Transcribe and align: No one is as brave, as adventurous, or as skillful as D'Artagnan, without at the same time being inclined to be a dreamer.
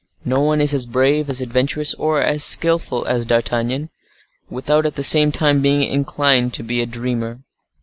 No 0.25 0.39
one 0.39 0.61
is 0.61 0.73
as 0.73 0.87
brave, 0.87 1.29
as 1.29 1.41
adventurous, 1.41 1.93
or 1.93 2.19
as 2.23 2.43
skillful 2.43 3.05
as 3.05 3.23
D'Artagnan, 3.27 3.91
without 4.49 4.87
at 4.87 4.95
the 4.95 5.03
same 5.03 5.31
time 5.31 5.61
being 5.61 5.83
inclined 5.83 6.55
to 6.55 6.63
be 6.63 6.81
a 6.81 6.87
dreamer. 6.87 7.43